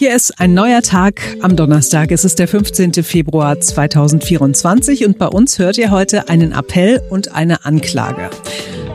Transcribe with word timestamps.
Hier 0.00 0.16
ist 0.16 0.40
ein 0.40 0.54
neuer 0.54 0.80
Tag. 0.80 1.20
Am 1.42 1.56
Donnerstag 1.56 2.10
Es 2.10 2.24
ist 2.24 2.38
der 2.38 2.48
15. 2.48 3.04
Februar 3.04 3.60
2024 3.60 5.04
und 5.04 5.18
bei 5.18 5.26
uns 5.26 5.58
hört 5.58 5.76
ihr 5.76 5.90
heute 5.90 6.30
einen 6.30 6.52
Appell 6.52 7.02
und 7.10 7.34
eine 7.34 7.66
Anklage. 7.66 8.30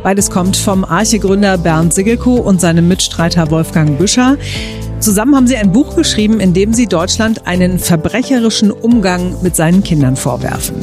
Beides 0.02 0.32
kommt 0.32 0.58
vom 0.58 0.84
Arche-Gründer 0.84 1.60
Bernd 1.60 1.94
Sigelko 1.94 2.38
und 2.38 2.60
seinem 2.60 2.88
Mitstreiter 2.88 3.52
Wolfgang 3.52 4.00
Büscher. 4.00 4.40
Zusammen 5.06 5.36
haben 5.36 5.46
sie 5.46 5.56
ein 5.56 5.72
Buch 5.72 5.96
geschrieben, 5.96 6.40
in 6.40 6.56
dem 6.56 6.74
sie 6.74 6.88
Deutschland 6.88 7.46
einen 7.46 7.78
verbrecherischen 7.78 8.72
Umgang 8.72 9.36
mit 9.44 9.56
seinen 9.56 9.84
Kindern 9.84 10.16
vorwerfen. 10.16 10.78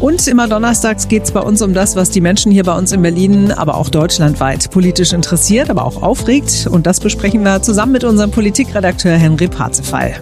Und 0.00 0.26
immer 0.28 0.48
donnerstags 0.48 1.08
geht 1.08 1.24
es 1.24 1.32
bei 1.32 1.40
uns 1.40 1.60
um 1.60 1.74
das, 1.74 1.94
was 1.94 2.08
die 2.08 2.22
Menschen 2.22 2.50
hier 2.50 2.64
bei 2.64 2.74
uns 2.74 2.90
in 2.92 3.02
Berlin, 3.02 3.52
aber 3.52 3.76
auch 3.76 3.90
deutschlandweit 3.90 4.70
politisch 4.70 5.12
interessiert, 5.12 5.68
aber 5.68 5.84
auch 5.84 6.00
aufregt. 6.00 6.68
Und 6.70 6.86
das 6.86 7.00
besprechen 7.00 7.42
wir 7.42 7.60
zusammen 7.60 7.92
mit 7.92 8.02
unserem 8.02 8.30
Politikredakteur 8.30 9.18
Henry 9.18 9.48
Parzefall. 9.48 10.14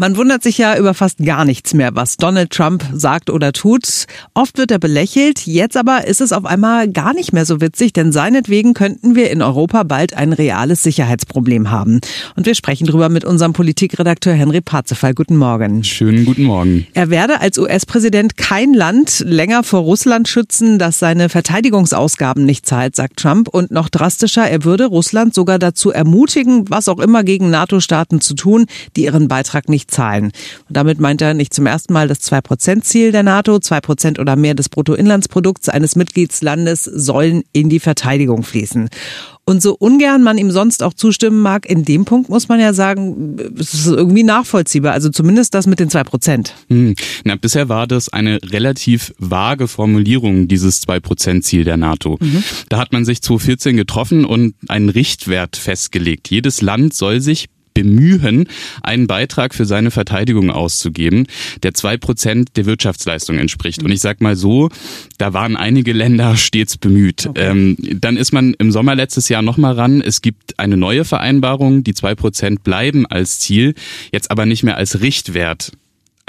Man 0.00 0.16
wundert 0.16 0.42
sich 0.42 0.56
ja 0.56 0.78
über 0.78 0.94
fast 0.94 1.18
gar 1.18 1.44
nichts 1.44 1.74
mehr, 1.74 1.94
was 1.94 2.16
Donald 2.16 2.48
Trump 2.48 2.82
sagt 2.94 3.28
oder 3.28 3.52
tut. 3.52 4.06
Oft 4.32 4.56
wird 4.56 4.70
er 4.70 4.78
belächelt, 4.78 5.46
jetzt 5.46 5.76
aber 5.76 6.06
ist 6.06 6.22
es 6.22 6.32
auf 6.32 6.46
einmal 6.46 6.90
gar 6.90 7.12
nicht 7.12 7.34
mehr 7.34 7.44
so 7.44 7.60
witzig, 7.60 7.92
denn 7.92 8.10
seinetwegen 8.10 8.72
könnten 8.72 9.14
wir 9.14 9.30
in 9.30 9.42
Europa 9.42 9.82
bald 9.82 10.16
ein 10.16 10.32
reales 10.32 10.82
Sicherheitsproblem 10.82 11.70
haben. 11.70 12.00
Und 12.34 12.46
wir 12.46 12.54
sprechen 12.54 12.86
darüber 12.86 13.10
mit 13.10 13.26
unserem 13.26 13.52
Politikredakteur 13.52 14.32
Henry 14.32 14.62
Parzefall. 14.62 15.12
Guten 15.12 15.36
Morgen. 15.36 15.84
Schönen 15.84 16.24
guten 16.24 16.44
Morgen. 16.44 16.86
Er 16.94 17.10
werde 17.10 17.42
als 17.42 17.58
US-Präsident 17.58 18.38
kein 18.38 18.72
Land 18.72 19.22
länger 19.26 19.64
vor 19.64 19.80
Russland 19.80 20.28
schützen, 20.28 20.78
das 20.78 20.98
seine 20.98 21.28
Verteidigungsausgaben 21.28 22.46
nicht 22.46 22.64
zahlt, 22.64 22.96
sagt 22.96 23.18
Trump. 23.18 23.48
Und 23.48 23.70
noch 23.70 23.90
drastischer, 23.90 24.48
er 24.48 24.64
würde 24.64 24.86
Russland 24.86 25.34
sogar 25.34 25.58
dazu 25.58 25.90
ermutigen, 25.90 26.70
was 26.70 26.88
auch 26.88 27.00
immer 27.00 27.22
gegen 27.22 27.50
NATO-Staaten 27.50 28.22
zu 28.22 28.32
tun, 28.32 28.64
die 28.96 29.04
ihren 29.04 29.28
Beitrag 29.28 29.68
nicht 29.68 29.89
zahlen. 29.90 30.26
Und 30.26 30.32
damit 30.76 31.00
meint 31.00 31.20
er 31.22 31.34
nicht 31.34 31.52
zum 31.52 31.66
ersten 31.66 31.92
Mal 31.92 32.08
das 32.08 32.20
2-Prozent-Ziel 32.22 33.12
der 33.12 33.22
NATO. 33.22 33.58
2 33.58 33.80
Prozent 33.80 34.18
oder 34.18 34.36
mehr 34.36 34.54
des 34.54 34.68
Bruttoinlandsprodukts 34.68 35.68
eines 35.68 35.96
Mitgliedslandes 35.96 36.84
sollen 36.84 37.42
in 37.52 37.68
die 37.68 37.80
Verteidigung 37.80 38.42
fließen. 38.42 38.88
Und 39.50 39.62
so 39.62 39.74
ungern 39.74 40.22
man 40.22 40.38
ihm 40.38 40.52
sonst 40.52 40.80
auch 40.80 40.94
zustimmen 40.94 41.40
mag, 41.40 41.68
in 41.68 41.84
dem 41.84 42.04
Punkt 42.04 42.28
muss 42.28 42.48
man 42.48 42.60
ja 42.60 42.72
sagen, 42.72 43.36
es 43.58 43.74
ist 43.74 43.86
irgendwie 43.86 44.22
nachvollziehbar. 44.22 44.92
Also 44.92 45.08
zumindest 45.08 45.54
das 45.54 45.66
mit 45.66 45.80
den 45.80 45.90
zwei 45.90 46.04
Prozent. 46.04 46.54
Hm. 46.68 46.94
Na, 47.24 47.34
bisher 47.34 47.68
war 47.68 47.88
das 47.88 48.10
eine 48.10 48.38
relativ 48.44 49.12
vage 49.18 49.66
Formulierung, 49.66 50.46
dieses 50.46 50.80
zwei 50.80 51.00
Prozent 51.00 51.44
Ziel 51.44 51.64
der 51.64 51.76
NATO. 51.76 52.16
Mhm. 52.20 52.44
Da 52.68 52.78
hat 52.78 52.92
man 52.92 53.04
sich 53.04 53.22
2014 53.22 53.76
getroffen 53.76 54.24
und 54.24 54.54
einen 54.68 54.88
Richtwert 54.88 55.56
festgelegt. 55.56 56.30
Jedes 56.30 56.62
Land 56.62 56.94
soll 56.94 57.20
sich 57.20 57.48
bemühen, 57.74 58.46
einen 58.82 59.06
Beitrag 59.06 59.54
für 59.54 59.64
seine 59.64 59.90
Verteidigung 59.90 60.50
auszugeben, 60.50 61.26
der 61.62 61.74
zwei 61.74 61.96
Prozent 61.96 62.56
der 62.56 62.66
Wirtschaftsleistung 62.66 63.38
entspricht. 63.38 63.82
Und 63.82 63.90
ich 63.90 64.00
sag 64.00 64.20
mal 64.20 64.36
so, 64.36 64.68
da 65.18 65.32
waren 65.32 65.56
einige 65.56 65.92
Länder 65.92 66.36
stets 66.38 66.76
bemüht. 66.76 67.26
Okay. 67.26 67.50
Ähm, 67.50 67.76
dann 67.78 68.16
ist 68.16 68.32
man 68.32 68.54
im 68.54 68.72
Sommer 68.72 68.94
letztes 68.94 69.28
Jahr 69.28 69.42
nochmal 69.42 69.74
ran. 69.74 70.00
Es 70.00 70.22
gibt 70.22 70.58
eine 70.58 70.76
neue 70.76 71.04
Vereinbarung, 71.04 71.84
die 71.84 71.94
zwei 71.94 72.14
Prozent 72.14 72.64
bleiben 72.64 73.06
als 73.06 73.40
Ziel, 73.40 73.74
jetzt 74.12 74.30
aber 74.30 74.46
nicht 74.46 74.62
mehr 74.62 74.76
als 74.76 75.00
Richtwert 75.00 75.72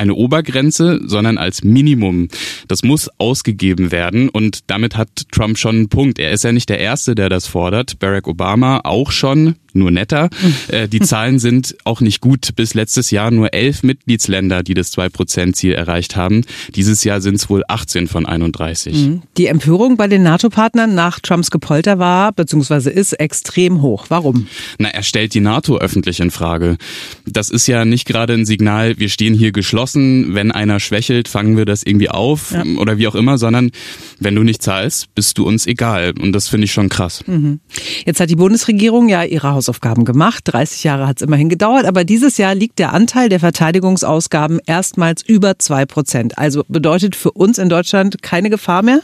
eine 0.01 0.15
Obergrenze, 0.15 0.99
sondern 1.05 1.37
als 1.37 1.63
Minimum. 1.63 2.27
Das 2.67 2.83
muss 2.83 3.09
ausgegeben 3.19 3.91
werden 3.91 4.29
und 4.29 4.61
damit 4.67 4.97
hat 4.97 5.09
Trump 5.31 5.59
schon 5.59 5.75
einen 5.75 5.89
Punkt. 5.89 6.17
Er 6.17 6.31
ist 6.31 6.43
ja 6.43 6.51
nicht 6.51 6.69
der 6.69 6.79
Erste, 6.79 7.13
der 7.13 7.29
das 7.29 7.45
fordert. 7.45 7.99
Barack 7.99 8.27
Obama 8.27 8.81
auch 8.83 9.11
schon 9.11 9.55
nur 9.75 9.91
netter. 9.91 10.29
Äh, 10.67 10.87
die 10.87 10.99
Zahlen 10.99 11.39
sind 11.39 11.75
auch 11.83 12.01
nicht 12.01 12.21
gut. 12.21 12.55
Bis 12.55 12.73
letztes 12.73 13.11
Jahr 13.11 13.31
nur 13.31 13.53
elf 13.53 13.83
Mitgliedsländer, 13.83 14.63
die 14.63 14.73
das 14.73 14.93
2-Prozent-Ziel 14.93 15.73
erreicht 15.73 16.15
haben. 16.15 16.43
Dieses 16.75 17.03
Jahr 17.03 17.21
sind 17.21 17.35
es 17.35 17.49
wohl 17.49 17.63
18 17.67 18.07
von 18.07 18.25
31. 18.25 18.93
Mhm. 18.93 19.21
Die 19.37 19.47
Empörung 19.47 19.97
bei 19.97 20.07
den 20.07 20.23
NATO-Partnern 20.23 20.93
nach 20.95 21.19
Trumps 21.19 21.51
Gepolter 21.51 21.99
war 21.99 22.31
bzw. 22.31 22.91
ist 22.91 23.13
extrem 23.13 23.81
hoch. 23.81 24.05
Warum? 24.09 24.47
Na, 24.77 24.89
er 24.89 25.03
stellt 25.03 25.33
die 25.33 25.39
NATO 25.39 25.77
öffentlich 25.77 26.19
in 26.19 26.31
Frage. 26.31 26.77
Das 27.25 27.49
ist 27.49 27.67
ja 27.67 27.85
nicht 27.85 28.05
gerade 28.05 28.33
ein 28.33 28.45
Signal, 28.45 28.97
wir 28.97 29.09
stehen 29.09 29.33
hier 29.33 29.51
geschlossen, 29.51 30.33
wenn 30.33 30.51
einer 30.51 30.79
schwächelt, 30.79 31.27
fangen 31.27 31.57
wir 31.57 31.65
das 31.65 31.83
irgendwie 31.83 32.09
auf 32.09 32.51
ja. 32.51 32.63
oder 32.77 32.97
wie 32.97 33.07
auch 33.07 33.15
immer, 33.15 33.37
sondern 33.37 33.71
wenn 34.19 34.35
du 34.35 34.43
nicht 34.43 34.61
zahlst, 34.61 35.13
bist 35.15 35.37
du 35.37 35.45
uns 35.45 35.67
egal. 35.67 36.13
Und 36.19 36.33
das 36.33 36.47
finde 36.47 36.65
ich 36.65 36.71
schon 36.71 36.89
krass. 36.89 37.23
Mhm. 37.27 37.59
Jetzt 38.05 38.19
hat 38.19 38.29
die 38.29 38.35
Bundesregierung 38.35 39.09
ja 39.09 39.23
ihre 39.23 39.51
Hausaufgaben 39.61 40.05
gemacht. 40.05 40.41
30 40.45 40.83
Jahre 40.83 41.05
hat 41.05 41.17
es 41.17 41.21
immerhin 41.21 41.47
gedauert, 41.47 41.85
aber 41.85 42.03
dieses 42.03 42.37
Jahr 42.37 42.55
liegt 42.55 42.79
der 42.79 42.93
Anteil 42.93 43.29
der 43.29 43.39
Verteidigungsausgaben 43.39 44.59
erstmals 44.65 45.21
über 45.21 45.59
zwei 45.59 45.85
Prozent. 45.85 46.39
Also 46.39 46.63
bedeutet 46.67 47.15
für 47.15 47.31
uns 47.31 47.59
in 47.59 47.69
Deutschland 47.69 48.23
keine 48.23 48.49
Gefahr 48.49 48.81
mehr? 48.81 49.01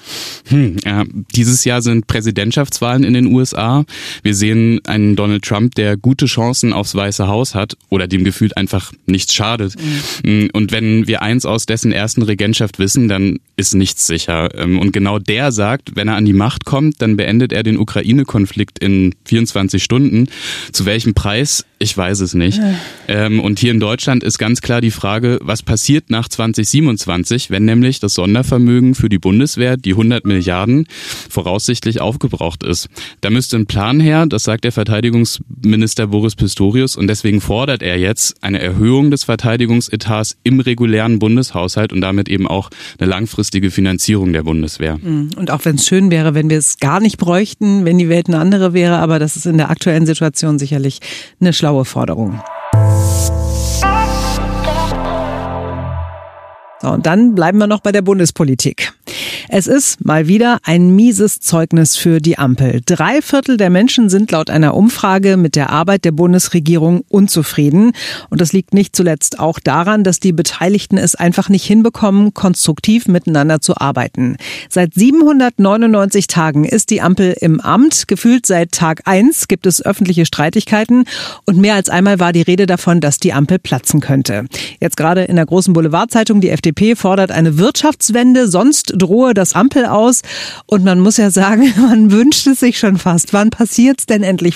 Hm, 0.48 0.78
ja, 0.84 1.04
dieses 1.36 1.64
Jahr 1.64 1.84
sind 1.84 2.08
Präsidentschaftswahlen 2.08 3.04
in 3.04 3.14
den 3.14 3.28
USA. 3.28 3.86
Wir 4.24 4.34
sehen 4.34 4.80
einen 4.88 5.16
Donald 5.16 5.44
Trump, 5.44 5.76
der 5.76 5.96
gute 5.96 6.26
Chancen 6.26 6.74
aufs 6.74 6.96
Weiße 6.96 7.28
Haus 7.28 7.54
hat 7.54 7.78
oder 7.90 8.08
dem 8.08 8.24
gefühlt 8.24 8.58
einfach 8.58 8.92
nichts 9.06 9.36
schadet. 9.36 9.76
Mhm. 10.24 10.50
Und 10.54 10.72
wenn 10.72 11.06
wir 11.06 11.22
eins 11.22 11.46
aus 11.46 11.68
dessen 11.68 11.92
ersten 11.92 12.24
Regentschaft 12.24 12.80
wissen, 12.80 13.08
dann 13.08 13.38
ist 13.58 13.76
nichts 13.76 14.08
sicher. 14.08 14.50
Ähm, 14.56 14.80
und 14.80 14.92
genau 14.92 15.20
der 15.20 15.52
sagt, 15.52 15.96
wenn 15.96 16.08
er 16.08 16.16
an 16.16 16.26
die 16.26 16.34
Macht 16.34 16.66
kommt, 16.66 17.00
dann 17.04 17.16
beendet 17.16 17.54
er 17.54 17.62
den 17.62 17.78
Ukraine-Konflikt 17.78 18.80
in 18.80 19.14
24 19.26 19.84
Stunden. 19.84 20.30
Zu 20.72 20.86
welchem 20.86 21.14
Preis? 21.14 21.66
Ich 21.80 21.96
weiß 21.96 22.22
es 22.22 22.34
nicht. 22.34 22.60
Ähm, 23.08 23.40
und 23.40 23.60
hier 23.60 23.72
in 23.72 23.80
Deutschland 23.80 24.24
ist 24.24 24.40
ganz 24.40 24.62
klar 24.62 24.82
die 24.82 24.90
Frage, 24.90 25.38
was 25.44 25.62
passiert 25.62 26.10
nach 26.10 26.28
2027, 26.28 27.52
wenn 27.52 27.66
nämlich 27.66 28.00
das 28.00 28.16
Sondervermögen 28.16 28.96
für 28.96 29.10
die 29.10 29.20
Bundeswehr, 29.20 29.78
die 29.78 29.92
100 29.92 30.26
Milliarden, 30.26 30.88
voraussichtlich 31.30 32.02
aufgebraucht 32.02 32.64
ist. 32.64 32.90
Da 33.22 33.30
müsste 33.30 33.58
ein 33.58 33.68
Plan 33.68 34.00
her, 34.00 34.26
das 34.26 34.44
sagt 34.44 34.64
der 34.64 34.72
Verteidigungsminister 34.72 36.08
Boris 36.08 36.36
Pistorius, 36.36 36.96
und 36.96 37.08
deswegen 37.08 37.42
fordert 37.42 37.84
er 37.84 38.00
jetzt 38.00 38.44
eine 38.44 38.60
Erhöhung 38.60 39.12
des 39.12 39.26
Verteidigungsetats 39.26 40.38
im 40.44 40.60
regulären 40.60 41.20
Bundeshaushalt 41.20 41.94
und 41.94 42.02
damit 42.02 42.28
eben 42.28 42.48
auch 42.48 42.72
eine 42.98 43.08
langfristige 43.08 43.70
Finanzierung 43.70 44.34
der 44.34 44.44
Bundeswehr. 44.44 44.98
Mhm. 44.98 45.30
Und 45.36 45.52
auch 45.52 45.64
wenn 45.64 45.76
es 45.76 45.86
schön 45.86 46.10
wäre, 46.10 46.34
wenn 46.34 46.50
wir 46.50 46.58
es 46.58 46.80
gar 46.80 47.00
nicht 47.00 47.18
bräuchten, 47.18 47.86
wenn 47.86 48.00
die 48.00 48.10
Welt 48.10 48.28
eine 48.28 48.40
andere 48.40 48.74
wäre, 48.74 48.98
aber 48.98 49.20
das 49.20 49.36
ist 49.36 49.46
in 49.46 49.58
der 49.58 49.70
aktuellen 49.70 50.08
Situation 50.08 50.37
sicherlich 50.60 51.00
eine 51.40 51.54
schlaue 51.54 51.86
Forderung. 51.86 52.42
So, 56.82 56.90
und 56.90 57.06
dann 57.06 57.36
bleiben 57.36 57.58
wir 57.58 57.68
noch 57.68 57.82
bei 57.82 57.92
der 57.92 58.02
Bundespolitik. 58.02 58.94
Es 59.50 59.68
ist 59.68 60.04
mal 60.04 60.28
wieder 60.28 60.60
ein 60.64 60.94
mieses 60.94 61.40
Zeugnis 61.40 61.96
für 61.96 62.20
die 62.20 62.38
Ampel. 62.38 62.82
Drei 62.86 63.22
Viertel 63.22 63.56
der 63.56 63.70
Menschen 63.70 64.10
sind 64.10 64.30
laut 64.32 64.50
einer 64.50 64.76
Umfrage 64.76 65.38
mit 65.38 65.56
der 65.56 65.70
Arbeit 65.70 66.04
der 66.04 66.12
Bundesregierung 66.12 67.06
unzufrieden. 67.08 67.94
Und 68.30 68.42
das 68.42 68.52
liegt 68.52 68.74
nicht 68.74 68.94
zuletzt 68.94 69.40
auch 69.40 69.60
daran, 69.60 70.04
dass 70.04 70.20
die 70.20 70.34
Beteiligten 70.34 70.98
es 70.98 71.16
einfach 71.16 71.48
nicht 71.48 71.64
hinbekommen, 71.64 72.34
konstruktiv 72.34 73.08
miteinander 73.08 73.62
zu 73.62 73.78
arbeiten. 73.78 74.36
Seit 74.70 74.94
799 74.96 76.28
Tagen 76.28 76.66
ist 76.66 76.90
die 76.90 77.02
Ampel 77.02 77.34
im 77.40 77.62
Amt. 77.62 78.10
Gefühlt 78.10 78.46
seit 78.46 78.74
Tag 78.74 79.04
eins 79.06 79.48
gibt 79.48 79.66
es 79.66 79.84
öffentliche 79.84 80.26
Streitigkeiten. 80.26 81.06
Und 81.46 81.58
mehr 81.58 81.76
als 81.76 81.88
einmal 81.88 82.20
war 82.20 82.34
die 82.34 82.42
Rede 82.42 82.66
davon, 82.66 83.00
dass 83.00 83.18
die 83.18 83.32
Ampel 83.32 83.60
platzen 83.60 84.02
könnte. 84.02 84.46
Jetzt 84.82 84.98
gerade 84.98 85.24
in 85.24 85.38
der 85.38 85.46
großen 85.46 85.74
Boulevardzeitung, 85.74 86.42
die 86.42 86.50
FDP 86.50 86.96
fordert 86.96 87.32
eine 87.32 87.58
Wirtschaftswende, 87.58 88.50
sonst 88.50 88.94
drohe 88.98 89.37
das 89.38 89.54
Ampel 89.54 89.86
aus. 89.86 90.22
Und 90.66 90.84
man 90.84 91.00
muss 91.00 91.18
ja 91.18 91.32
sagen, 91.32 91.74
man 91.78 92.12
wünscht 92.12 92.48
es 92.48 92.60
sich 92.60 92.80
schon 92.80 92.98
fast. 92.98 93.34
Wann 93.34 93.50
passiert's 93.50 94.06
denn 94.06 94.24
endlich? 94.24 94.56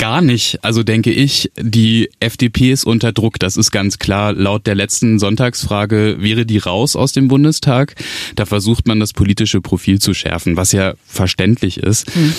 Gar 0.00 0.22
nicht. 0.22 0.64
Also 0.64 0.82
denke 0.82 1.12
ich, 1.12 1.52
die 1.60 2.08
FDP 2.20 2.72
ist 2.72 2.84
unter 2.84 3.12
Druck. 3.12 3.38
Das 3.38 3.58
ist 3.58 3.70
ganz 3.70 3.98
klar. 3.98 4.32
Laut 4.32 4.66
der 4.66 4.74
letzten 4.74 5.18
Sonntagsfrage 5.18 6.16
wäre 6.20 6.46
die 6.46 6.56
raus 6.56 6.96
aus 6.96 7.12
dem 7.12 7.28
Bundestag. 7.28 7.96
Da 8.34 8.46
versucht 8.46 8.88
man 8.88 8.98
das 8.98 9.12
politische 9.12 9.60
Profil 9.60 9.98
zu 9.98 10.14
schärfen, 10.14 10.56
was 10.56 10.72
ja 10.72 10.94
verständlich 11.06 11.76
ist. 11.76 12.14
Hm. 12.14 12.32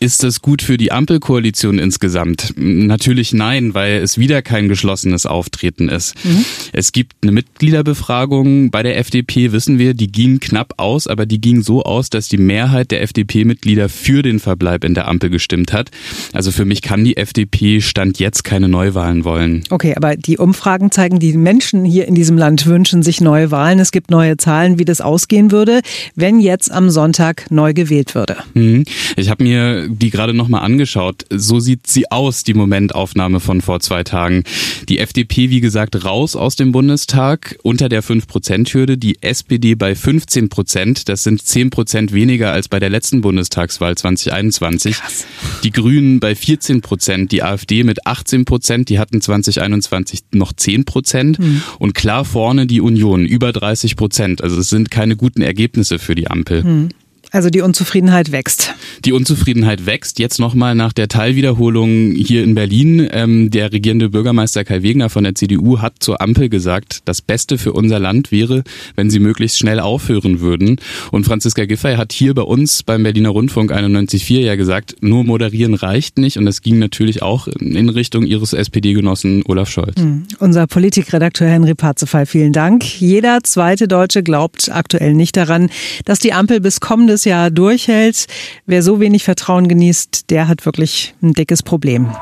Ist 0.00 0.24
das 0.24 0.42
gut 0.42 0.60
für 0.60 0.76
die 0.76 0.90
Ampelkoalition 0.90 1.78
insgesamt? 1.78 2.52
Natürlich 2.56 3.32
nein, 3.32 3.74
weil 3.74 4.02
es 4.02 4.18
wieder 4.18 4.42
kein 4.42 4.68
geschlossenes 4.68 5.24
Auftreten 5.24 5.88
ist. 5.88 6.14
Mhm. 6.24 6.44
Es 6.72 6.92
gibt 6.92 7.14
eine 7.22 7.32
Mitgliederbefragung 7.32 8.70
bei 8.70 8.82
der 8.82 8.98
FDP, 8.98 9.52
wissen 9.52 9.78
wir, 9.78 9.94
die 9.94 10.10
ging 10.10 10.40
knapp 10.40 10.74
aus, 10.78 11.06
aber 11.06 11.26
die 11.26 11.40
ging 11.40 11.62
so 11.62 11.84
aus, 11.84 12.10
dass 12.10 12.28
die 12.28 12.38
Mehrheit 12.38 12.90
der 12.90 13.02
FDP-Mitglieder 13.02 13.88
für 13.88 14.22
den 14.22 14.40
Verbleib 14.40 14.84
in 14.84 14.94
der 14.94 15.06
Ampel 15.06 15.30
gestimmt 15.30 15.72
hat. 15.72 15.90
Also 16.32 16.50
für 16.50 16.64
mich 16.64 16.82
kann 16.82 17.03
die 17.04 17.16
FDP 17.16 17.80
Stand 17.80 18.18
jetzt 18.18 18.44
keine 18.44 18.68
Neuwahlen 18.68 19.24
wollen. 19.24 19.64
Okay, 19.70 19.94
aber 19.96 20.16
die 20.16 20.38
Umfragen 20.38 20.90
zeigen, 20.90 21.18
die 21.18 21.34
Menschen 21.34 21.84
hier 21.84 22.08
in 22.08 22.14
diesem 22.14 22.38
Land 22.38 22.66
wünschen 22.66 23.02
sich 23.02 23.20
neue 23.20 23.50
Wahlen. 23.50 23.78
Es 23.78 23.92
gibt 23.92 24.10
neue 24.10 24.36
Zahlen, 24.36 24.78
wie 24.78 24.84
das 24.84 25.00
ausgehen 25.00 25.50
würde, 25.50 25.80
wenn 26.14 26.40
jetzt 26.40 26.72
am 26.72 26.90
Sonntag 26.90 27.50
neu 27.50 27.74
gewählt 27.74 28.14
würde. 28.14 28.36
Mhm. 28.54 28.84
Ich 29.16 29.28
habe 29.28 29.44
mir 29.44 29.88
die 29.88 30.10
gerade 30.10 30.34
nochmal 30.34 30.62
angeschaut. 30.62 31.26
So 31.30 31.60
sieht 31.60 31.86
sie 31.86 32.10
aus, 32.10 32.42
die 32.42 32.54
Momentaufnahme 32.54 33.40
von 33.40 33.60
vor 33.60 33.80
zwei 33.80 34.02
Tagen. 34.02 34.44
Die 34.88 34.98
FDP, 34.98 35.50
wie 35.50 35.60
gesagt, 35.60 36.04
raus 36.04 36.36
aus 36.36 36.56
dem 36.56 36.72
Bundestag 36.72 37.58
unter 37.62 37.88
der 37.88 38.02
5-Prozent-Hürde. 38.02 38.96
Die 38.96 39.22
SPD 39.22 39.74
bei 39.74 39.94
15 39.94 40.48
Prozent. 40.48 41.08
Das 41.08 41.22
sind 41.22 41.42
10 41.42 41.70
Prozent 41.70 42.12
weniger 42.12 42.52
als 42.52 42.68
bei 42.68 42.80
der 42.80 42.90
letzten 42.90 43.20
Bundestagswahl 43.20 43.94
2021. 43.94 44.96
Krass. 44.96 45.26
Die 45.62 45.70
Grünen 45.70 46.20
bei 46.20 46.34
14 46.34 46.80
Prozent. 46.80 46.93
Die 47.32 47.42
AfD 47.42 47.84
mit 47.84 48.06
18 48.06 48.44
Prozent. 48.44 48.88
Die 48.88 48.98
hatten 48.98 49.20
2021 49.20 50.20
noch 50.32 50.52
10 50.52 50.84
Prozent. 50.84 51.38
Mhm. 51.38 51.62
Und 51.78 51.94
klar 51.94 52.24
vorne 52.24 52.66
die 52.66 52.80
Union 52.80 53.24
über 53.24 53.52
30 53.52 53.96
Prozent. 53.96 54.42
Also 54.42 54.58
es 54.58 54.68
sind 54.68 54.90
keine 54.90 55.16
guten 55.16 55.42
Ergebnisse 55.42 55.98
für 55.98 56.14
die 56.14 56.28
Ampel. 56.28 56.64
Mhm. 56.64 56.88
Also 57.34 57.50
die 57.50 57.62
Unzufriedenheit 57.62 58.30
wächst. 58.30 58.72
Die 59.04 59.10
Unzufriedenheit 59.12 59.86
wächst. 59.86 60.20
Jetzt 60.20 60.38
nochmal 60.38 60.76
nach 60.76 60.92
der 60.92 61.08
Teilwiederholung 61.08 62.12
hier 62.12 62.44
in 62.44 62.54
Berlin. 62.54 63.08
Ähm, 63.10 63.50
der 63.50 63.72
regierende 63.72 64.08
Bürgermeister 64.08 64.62
Kai 64.62 64.84
Wegner 64.84 65.10
von 65.10 65.24
der 65.24 65.34
CDU 65.34 65.80
hat 65.80 65.94
zur 65.98 66.20
Ampel 66.20 66.48
gesagt, 66.48 67.00
das 67.06 67.22
Beste 67.22 67.58
für 67.58 67.72
unser 67.72 67.98
Land 67.98 68.30
wäre, 68.30 68.62
wenn 68.94 69.10
sie 69.10 69.18
möglichst 69.18 69.58
schnell 69.58 69.80
aufhören 69.80 70.38
würden. 70.38 70.76
Und 71.10 71.24
Franziska 71.24 71.64
Giffey 71.64 71.96
hat 71.96 72.12
hier 72.12 72.34
bei 72.34 72.42
uns 72.42 72.84
beim 72.84 73.02
Berliner 73.02 73.30
Rundfunk 73.30 73.72
91.4 73.72 74.38
ja 74.38 74.54
gesagt, 74.54 74.94
nur 75.00 75.24
moderieren 75.24 75.74
reicht 75.74 76.18
nicht. 76.18 76.38
Und 76.38 76.46
das 76.46 76.62
ging 76.62 76.78
natürlich 76.78 77.20
auch 77.20 77.48
in 77.48 77.88
Richtung 77.88 78.24
ihres 78.26 78.52
SPD-Genossen 78.52 79.42
Olaf 79.46 79.68
Scholz. 79.70 79.96
Mhm. 79.96 80.28
Unser 80.38 80.68
Politikredakteur 80.68 81.48
Henry 81.48 81.74
Parzefall, 81.74 82.26
vielen 82.26 82.52
Dank. 82.52 83.00
Jeder 83.00 83.42
zweite 83.42 83.88
Deutsche 83.88 84.22
glaubt 84.22 84.70
aktuell 84.72 85.14
nicht 85.14 85.36
daran, 85.36 85.68
dass 86.04 86.20
die 86.20 86.32
Ampel 86.32 86.60
bis 86.60 86.78
kommendes 86.78 87.23
Jahr 87.24 87.50
durchhält. 87.50 88.26
Wer 88.66 88.82
so 88.82 89.00
wenig 89.00 89.24
Vertrauen 89.24 89.68
genießt, 89.68 90.30
der 90.30 90.48
hat 90.48 90.64
wirklich 90.66 91.14
ein 91.22 91.32
dickes 91.32 91.62
Problem. 91.62 92.14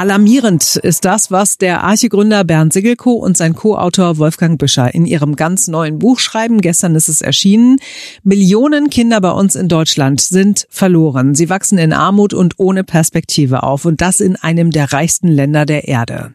Alarmierend 0.00 0.76
ist 0.76 1.04
das, 1.04 1.30
was 1.30 1.58
der 1.58 1.84
Archegründer 1.84 2.42
Bernd 2.42 2.72
Sigelko 2.72 3.12
und 3.12 3.36
sein 3.36 3.54
Co-Autor 3.54 4.16
Wolfgang 4.16 4.58
Büscher 4.58 4.94
in 4.94 5.04
ihrem 5.04 5.36
ganz 5.36 5.68
neuen 5.68 5.98
Buch 5.98 6.20
schreiben. 6.20 6.62
Gestern 6.62 6.94
ist 6.94 7.10
es 7.10 7.20
erschienen. 7.20 7.76
Millionen 8.22 8.88
Kinder 8.88 9.20
bei 9.20 9.30
uns 9.30 9.56
in 9.56 9.68
Deutschland 9.68 10.22
sind 10.22 10.66
verloren. 10.70 11.34
Sie 11.34 11.50
wachsen 11.50 11.76
in 11.76 11.92
Armut 11.92 12.32
und 12.32 12.54
ohne 12.56 12.82
Perspektive 12.82 13.62
auf 13.62 13.84
und 13.84 14.00
das 14.00 14.20
in 14.20 14.36
einem 14.36 14.70
der 14.70 14.90
reichsten 14.90 15.28
Länder 15.28 15.66
der 15.66 15.86
Erde. 15.86 16.32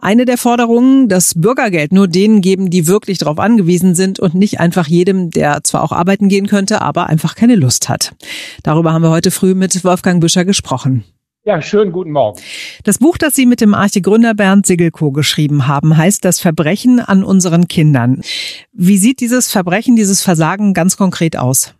Eine 0.00 0.26
der 0.26 0.38
Forderungen, 0.38 1.08
das 1.08 1.34
Bürgergeld 1.34 1.92
nur 1.92 2.06
denen 2.06 2.40
geben, 2.40 2.70
die 2.70 2.86
wirklich 2.86 3.18
darauf 3.18 3.40
angewiesen 3.40 3.96
sind 3.96 4.20
und 4.20 4.32
nicht 4.32 4.60
einfach 4.60 4.86
jedem, 4.86 5.30
der 5.30 5.64
zwar 5.64 5.82
auch 5.82 5.90
arbeiten 5.90 6.28
gehen 6.28 6.46
könnte, 6.46 6.82
aber 6.82 7.08
einfach 7.08 7.34
keine 7.34 7.56
Lust 7.56 7.88
hat. 7.88 8.14
Darüber 8.62 8.92
haben 8.92 9.02
wir 9.02 9.10
heute 9.10 9.32
früh 9.32 9.54
mit 9.54 9.84
Wolfgang 9.84 10.20
Büscher 10.20 10.44
gesprochen. 10.44 11.04
Ja, 11.44 11.60
schönen 11.62 11.90
guten 11.90 12.12
Morgen. 12.12 12.40
Das 12.84 12.98
Buch, 12.98 13.18
das 13.18 13.34
Sie 13.34 13.46
mit 13.46 13.60
dem 13.60 13.74
Archegründer 13.74 14.34
Bernd 14.34 14.66
Sigelko 14.66 15.10
geschrieben 15.10 15.66
haben, 15.66 15.96
heißt 15.96 16.24
Das 16.24 16.38
Verbrechen 16.38 17.00
an 17.00 17.24
unseren 17.24 17.66
Kindern. 17.66 18.20
Wie 18.72 18.98
sieht 18.98 19.20
dieses 19.20 19.50
Verbrechen, 19.50 19.96
dieses 19.96 20.22
Versagen 20.22 20.74
ganz 20.74 20.96
konkret 20.96 21.36
aus? 21.36 21.74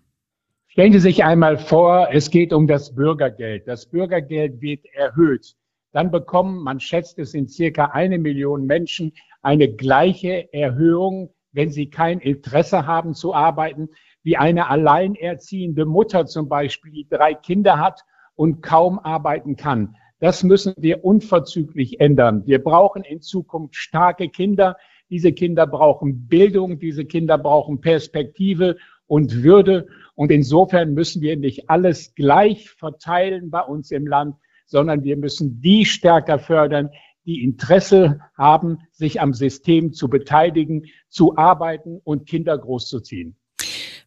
Stellen 0.66 0.92
Sie 0.92 1.00
sich 1.00 1.22
einmal 1.22 1.58
vor, 1.58 2.08
es 2.12 2.30
geht 2.30 2.52
um 2.52 2.66
das 2.66 2.94
Bürgergeld. 2.94 3.68
Das 3.68 3.86
Bürgergeld 3.86 4.60
wird 4.60 4.86
erhöht 4.94 5.54
dann 5.92 6.10
bekommen, 6.10 6.62
man 6.62 6.80
schätzt 6.80 7.18
es 7.18 7.34
in 7.34 7.48
circa 7.48 7.86
eine 7.86 8.18
Million 8.18 8.66
Menschen, 8.66 9.12
eine 9.42 9.68
gleiche 9.68 10.52
Erhöhung, 10.52 11.30
wenn 11.52 11.70
sie 11.70 11.88
kein 11.90 12.20
Interesse 12.20 12.86
haben 12.86 13.14
zu 13.14 13.34
arbeiten, 13.34 13.88
wie 14.22 14.36
eine 14.36 14.68
alleinerziehende 14.68 15.86
Mutter 15.86 16.26
zum 16.26 16.48
Beispiel, 16.48 16.92
die 16.92 17.08
drei 17.08 17.34
Kinder 17.34 17.78
hat 17.78 18.02
und 18.34 18.62
kaum 18.62 18.98
arbeiten 18.98 19.56
kann. 19.56 19.96
Das 20.20 20.42
müssen 20.42 20.74
wir 20.76 21.04
unverzüglich 21.04 22.00
ändern. 22.00 22.42
Wir 22.44 22.62
brauchen 22.62 23.04
in 23.04 23.20
Zukunft 23.20 23.76
starke 23.76 24.28
Kinder. 24.28 24.76
Diese 25.10 25.32
Kinder 25.32 25.66
brauchen 25.66 26.26
Bildung, 26.26 26.78
diese 26.78 27.04
Kinder 27.04 27.38
brauchen 27.38 27.80
Perspektive 27.80 28.76
und 29.06 29.42
Würde. 29.42 29.86
Und 30.14 30.32
insofern 30.32 30.92
müssen 30.92 31.22
wir 31.22 31.36
nicht 31.36 31.70
alles 31.70 32.14
gleich 32.14 32.68
verteilen 32.70 33.50
bei 33.50 33.60
uns 33.60 33.90
im 33.90 34.06
Land, 34.06 34.36
sondern 34.68 35.02
wir 35.02 35.16
müssen 35.16 35.60
die 35.60 35.84
stärker 35.84 36.38
fördern, 36.38 36.90
die 37.24 37.42
Interesse 37.42 38.20
haben, 38.36 38.78
sich 38.92 39.20
am 39.20 39.34
System 39.34 39.92
zu 39.92 40.08
beteiligen, 40.08 40.86
zu 41.08 41.36
arbeiten 41.36 42.00
und 42.04 42.26
Kinder 42.26 42.56
großzuziehen. 42.56 43.36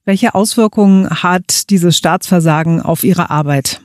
Welche 0.06 0.34
Auswirkungen 0.34 1.10
hat 1.10 1.70
dieses 1.70 1.98
Staatsversagen 1.98 2.82
auf 2.82 3.04
Ihre 3.04 3.30
Arbeit? 3.30 3.82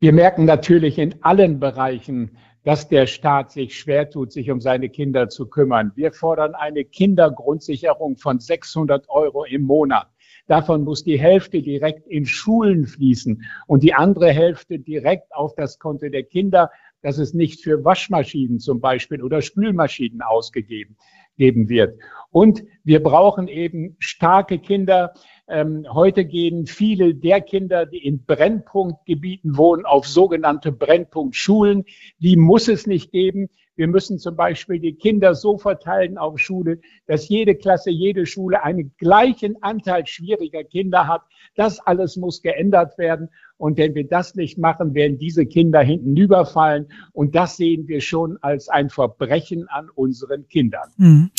Wir 0.00 0.12
merken 0.12 0.44
natürlich 0.44 0.98
in 0.98 1.22
allen 1.22 1.60
Bereichen, 1.60 2.36
dass 2.64 2.88
der 2.88 3.06
Staat 3.06 3.52
sich 3.52 3.78
schwer 3.78 4.10
tut, 4.10 4.32
sich 4.32 4.50
um 4.50 4.60
seine 4.60 4.88
Kinder 4.88 5.28
zu 5.28 5.46
kümmern. 5.46 5.92
Wir 5.94 6.12
fordern 6.12 6.54
eine 6.54 6.84
Kindergrundsicherung 6.84 8.16
von 8.16 8.40
600 8.40 9.08
Euro 9.08 9.44
im 9.44 9.62
Monat. 9.62 10.08
Davon 10.46 10.84
muss 10.84 11.04
die 11.04 11.18
Hälfte 11.18 11.62
direkt 11.62 12.06
in 12.08 12.26
Schulen 12.26 12.86
fließen 12.86 13.42
und 13.66 13.82
die 13.82 13.94
andere 13.94 14.30
Hälfte 14.30 14.78
direkt 14.78 15.32
auf 15.34 15.54
das 15.54 15.78
Konto 15.78 16.08
der 16.08 16.24
Kinder, 16.24 16.70
dass 17.00 17.18
es 17.18 17.34
nicht 17.34 17.62
für 17.62 17.84
Waschmaschinen 17.84 18.58
zum 18.58 18.80
Beispiel 18.80 19.22
oder 19.22 19.42
Spülmaschinen 19.42 20.22
ausgegeben 20.22 20.96
geben 21.36 21.68
wird. 21.68 21.98
Und 22.30 22.64
wir 22.84 23.02
brauchen 23.02 23.48
eben 23.48 23.96
starke 23.98 24.58
Kinder. 24.58 25.12
Ähm, 25.48 25.86
heute 25.92 26.24
gehen 26.24 26.66
viele 26.66 27.14
der 27.14 27.40
Kinder, 27.40 27.84
die 27.84 28.04
in 28.04 28.24
Brennpunktgebieten 28.24 29.56
wohnen, 29.56 29.84
auf 29.84 30.06
sogenannte 30.06 30.72
Brennpunktschulen. 30.72 31.84
Die 32.18 32.36
muss 32.36 32.68
es 32.68 32.86
nicht 32.86 33.10
geben. 33.10 33.48
Wir 33.74 33.88
müssen 33.88 34.18
zum 34.18 34.36
Beispiel 34.36 34.78
die 34.78 34.94
Kinder 34.94 35.34
so 35.34 35.56
verteilen 35.58 36.18
auf 36.18 36.38
Schule, 36.38 36.80
dass 37.06 37.28
jede 37.28 37.54
Klasse, 37.54 37.90
jede 37.90 38.26
Schule 38.26 38.62
einen 38.62 38.94
gleichen 38.98 39.62
Anteil 39.62 40.06
schwieriger 40.06 40.62
Kinder 40.62 41.08
hat. 41.08 41.22
Das 41.56 41.80
alles 41.80 42.16
muss 42.16 42.42
geändert 42.42 42.98
werden. 42.98 43.30
Und 43.56 43.78
wenn 43.78 43.94
wir 43.94 44.06
das 44.06 44.34
nicht 44.34 44.58
machen, 44.58 44.94
werden 44.94 45.18
diese 45.18 45.46
Kinder 45.46 45.80
hinten 45.80 46.16
überfallen. 46.16 46.86
Und 47.12 47.34
das 47.34 47.56
sehen 47.56 47.86
wir 47.86 48.00
schon 48.00 48.38
als 48.40 48.68
ein 48.68 48.90
Verbrechen 48.90 49.68
an 49.68 49.88
unseren 49.94 50.48
Kindern. 50.48 50.88
Mhm. 50.96 51.30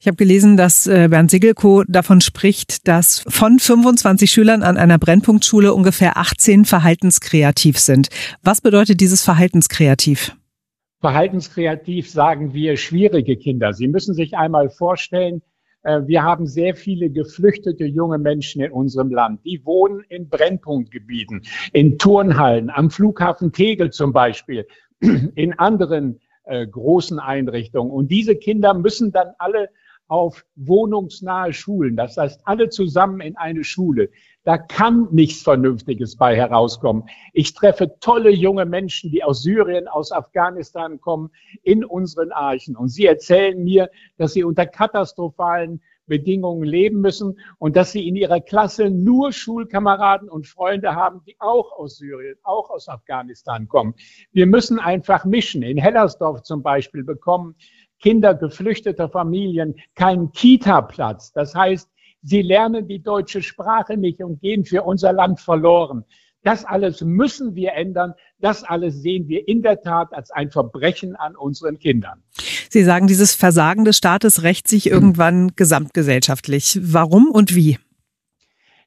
Ich 0.00 0.06
habe 0.06 0.16
gelesen, 0.16 0.56
dass 0.56 0.86
äh, 0.86 1.08
Bernd 1.10 1.30
Sigelko 1.30 1.84
davon 1.86 2.22
spricht, 2.22 2.88
dass 2.88 3.22
von 3.28 3.58
25 3.58 4.30
Schülern 4.30 4.62
an 4.62 4.78
einer 4.78 4.98
Brennpunktschule 4.98 5.74
ungefähr 5.74 6.16
18 6.16 6.64
verhaltenskreativ 6.64 7.78
sind. 7.78 8.08
Was 8.42 8.62
bedeutet 8.62 9.00
dieses 9.02 9.22
Verhaltenskreativ? 9.22 10.34
Verhaltenskreativ 11.00 12.10
sagen 12.10 12.54
wir 12.54 12.78
schwierige 12.78 13.36
Kinder. 13.36 13.74
Sie 13.74 13.88
müssen 13.88 14.14
sich 14.14 14.36
einmal 14.36 14.70
vorstellen, 14.70 15.42
wir 15.82 16.22
haben 16.22 16.46
sehr 16.46 16.74
viele 16.74 17.10
geflüchtete 17.10 17.84
junge 17.84 18.18
Menschen 18.18 18.62
in 18.62 18.70
unserem 18.70 19.10
Land. 19.10 19.44
Die 19.44 19.64
wohnen 19.64 20.04
in 20.08 20.28
Brennpunktgebieten, 20.28 21.42
in 21.72 21.98
Turnhallen, 21.98 22.70
am 22.70 22.90
Flughafen 22.90 23.52
Tegel 23.52 23.90
zum 23.90 24.12
Beispiel, 24.12 24.66
in 25.34 25.58
anderen 25.58 26.20
äh, 26.44 26.66
großen 26.66 27.18
Einrichtungen. 27.18 27.90
Und 27.90 28.08
diese 28.08 28.34
Kinder 28.36 28.74
müssen 28.74 29.12
dann 29.12 29.28
alle 29.38 29.70
auf 30.10 30.44
wohnungsnahe 30.56 31.52
Schulen. 31.52 31.94
Das 31.96 32.16
heißt, 32.16 32.40
alle 32.44 32.68
zusammen 32.68 33.20
in 33.20 33.36
eine 33.36 33.62
Schule. 33.62 34.10
Da 34.42 34.58
kann 34.58 35.06
nichts 35.12 35.42
Vernünftiges 35.42 36.16
bei 36.16 36.34
herauskommen. 36.34 37.04
Ich 37.32 37.54
treffe 37.54 37.94
tolle 38.00 38.30
junge 38.30 38.66
Menschen, 38.66 39.12
die 39.12 39.22
aus 39.22 39.42
Syrien, 39.42 39.86
aus 39.86 40.10
Afghanistan 40.10 41.00
kommen, 41.00 41.30
in 41.62 41.84
unseren 41.84 42.32
Archen. 42.32 42.76
Und 42.76 42.88
sie 42.88 43.06
erzählen 43.06 43.62
mir, 43.62 43.88
dass 44.16 44.32
sie 44.32 44.42
unter 44.42 44.66
katastrophalen 44.66 45.80
Bedingungen 46.06 46.64
leben 46.64 47.00
müssen 47.00 47.38
und 47.58 47.76
dass 47.76 47.92
sie 47.92 48.08
in 48.08 48.16
ihrer 48.16 48.40
Klasse 48.40 48.90
nur 48.90 49.32
Schulkameraden 49.32 50.28
und 50.28 50.48
Freunde 50.48 50.96
haben, 50.96 51.22
die 51.24 51.36
auch 51.38 51.70
aus 51.72 51.98
Syrien, 51.98 52.36
auch 52.42 52.68
aus 52.68 52.88
Afghanistan 52.88 53.68
kommen. 53.68 53.94
Wir 54.32 54.46
müssen 54.46 54.80
einfach 54.80 55.24
mischen. 55.24 55.62
In 55.62 55.78
Hellersdorf 55.78 56.42
zum 56.42 56.62
Beispiel 56.62 57.04
bekommen 57.04 57.54
Kinder 58.00 58.34
geflüchteter 58.34 59.08
Familien 59.08 59.76
keinen 59.94 60.32
Kita-Platz. 60.32 61.32
Das 61.32 61.54
heißt, 61.54 61.88
sie 62.22 62.42
lernen 62.42 62.88
die 62.88 63.02
deutsche 63.02 63.42
Sprache 63.42 63.96
nicht 63.96 64.22
und 64.22 64.40
gehen 64.40 64.64
für 64.64 64.82
unser 64.82 65.12
Land 65.12 65.40
verloren. 65.40 66.04
Das 66.42 66.64
alles 66.64 67.02
müssen 67.02 67.54
wir 67.54 67.74
ändern. 67.74 68.14
Das 68.38 68.64
alles 68.64 69.02
sehen 69.02 69.28
wir 69.28 69.46
in 69.46 69.62
der 69.62 69.82
Tat 69.82 70.14
als 70.14 70.30
ein 70.30 70.50
Verbrechen 70.50 71.14
an 71.14 71.36
unseren 71.36 71.78
Kindern. 71.78 72.22
Sie 72.70 72.82
sagen, 72.82 73.06
dieses 73.06 73.34
Versagen 73.34 73.84
des 73.84 73.98
Staates 73.98 74.42
rächt 74.42 74.68
sich 74.68 74.86
irgendwann 74.86 75.52
gesamtgesellschaftlich. 75.54 76.78
Warum 76.82 77.30
und 77.30 77.54
wie? 77.54 77.78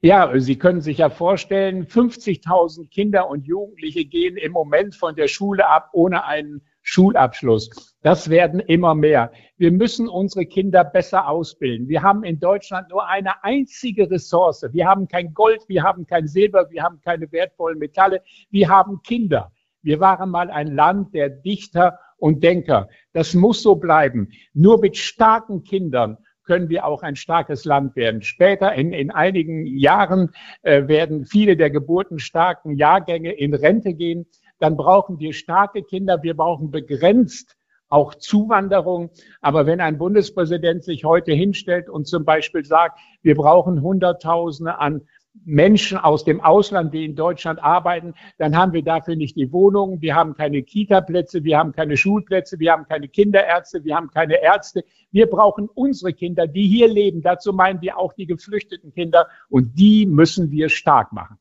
Ja, 0.01 0.38
Sie 0.38 0.58
können 0.58 0.82
sich 0.82 0.98
ja 0.98 1.10
vorstellen, 1.10 1.86
50.000 1.86 2.89
Kinder 2.89 3.29
und 3.29 3.46
Jugendliche 3.46 4.03
gehen 4.03 4.36
im 4.36 4.51
Moment 4.51 4.96
von 4.96 5.15
der 5.15 5.27
Schule 5.27 5.70
ab 5.70 5.91
ohne 5.93 6.25
einen 6.25 6.62
Schulabschluss. 6.84 7.96
Das 8.02 8.30
werden 8.30 8.60
immer 8.60 8.94
mehr. 8.94 9.32
Wir 9.58 9.72
müssen 9.72 10.08
unsere 10.08 10.46
Kinder 10.46 10.84
besser 10.84 11.28
ausbilden. 11.28 11.88
Wir 11.88 12.04
haben 12.04 12.24
in 12.24 12.40
Deutschland 12.40 12.90
nur 12.90 13.08
eine 13.08 13.44
einzige 13.44 14.12
Ressource. 14.12 14.66
Wir 14.72 14.86
haben 14.86 15.08
kein 15.08 15.34
Gold, 15.34 15.63
wir 15.68 15.82
haben 15.82 16.06
kein 16.06 16.28
Silber, 16.28 16.70
wir 16.70 16.84
haben 16.84 17.00
keine 17.02 17.32
wertvollen 17.32 17.80
Metalle. 17.80 18.22
Wir 18.52 18.70
haben 18.70 19.02
Kinder. 19.02 19.52
Wir 19.82 20.00
waren 20.00 20.30
mal 20.30 20.50
ein 20.52 20.68
Land 20.68 21.13
der 21.13 21.30
Dichter 21.30 22.00
und 22.18 22.44
Denker. 22.44 22.90
Das 23.13 23.34
muss 23.34 23.62
so 23.62 23.75
bleiben. 23.75 24.30
Nur 24.54 24.80
mit 24.80 24.98
starken 24.98 25.63
Kindern 25.63 26.18
können 26.44 26.70
wir 26.70 26.86
auch 26.86 27.04
ein 27.04 27.16
starkes 27.16 27.66
Land 27.66 27.96
werden. 27.96 28.22
Später, 28.22 28.74
in, 28.74 28.94
in 28.94 29.12
einigen 29.12 29.66
Jahren, 29.66 30.32
äh, 30.62 30.88
werden 30.88 31.25
viele 31.25 31.56
der 31.56 31.70
geburtenstarken 31.70 32.75
Jahrgänge 32.75 33.32
in 33.32 33.54
Rente 33.54 33.94
gehen. 33.94 34.25
Dann 34.60 34.78
brauchen 34.78 35.20
wir 35.20 35.34
starke 35.34 35.84
Kinder. 35.84 36.24
Wir 36.24 36.36
brauchen 36.36 36.72
begrenzt 36.72 37.56
auch 37.94 38.16
Zuwanderung. 38.16 39.12
Aber 39.40 39.66
wenn 39.68 39.80
ein 39.80 40.00
Bundespräsident 40.00 40.84
sich 40.84 41.06
heute 41.06 41.32
hinstellt 41.32 41.90
und 41.90 42.08
zum 42.08 42.26
Beispiel 42.26 42.66
sagt, 42.66 43.00
wir 43.22 43.36
brauchen 43.36 43.82
Hunderttausende 43.82 44.80
an 44.80 45.02
Menschen 45.46 45.98
aus 45.98 46.24
dem 46.24 46.42
Ausland, 46.42 46.94
die 46.94 47.06
in 47.06 47.16
Deutschland 47.16 47.62
arbeiten, 47.62 48.14
dann 48.38 48.56
haben 48.56 48.74
wir 48.74 48.84
dafür 48.84 49.16
nicht 49.16 49.36
die 49.36 49.52
Wohnungen, 49.52 50.02
wir 50.02 50.16
haben 50.16 50.36
keine 50.36 50.62
Kita-Plätze, 50.62 51.44
wir 51.44 51.58
haben 51.58 51.72
keine 51.72 51.98
Schulplätze, 51.98 52.60
wir 52.60 52.72
haben 52.72 52.86
keine 52.88 53.08
Kinderärzte, 53.08 53.84
wir 53.84 53.96
haben 53.96 54.10
keine 54.10 54.42
Ärzte. 54.42 54.84
Wir 55.12 55.28
brauchen 55.28 55.70
unsere 55.74 56.14
Kinder, 56.14 56.48
die 56.48 56.68
hier 56.68 56.88
leben. 56.88 57.22
Dazu 57.22 57.54
meinen 57.54 57.82
wir 57.82 57.98
auch 57.98 58.14
die 58.14 58.26
geflüchteten 58.26 58.92
Kinder 58.94 59.28
und 59.50 59.78
die 59.78 60.06
müssen 60.06 60.52
wir 60.52 60.70
stark 60.70 61.14
machen. 61.14 61.38